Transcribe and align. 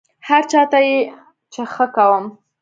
هر 0.27 0.41
چا 0.51 0.61
ته 0.71 0.79
چې 1.53 1.61
ښه 1.73 1.85
کوم، 1.95 2.23